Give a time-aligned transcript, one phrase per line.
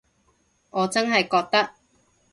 [0.71, 1.75] 我真係覺得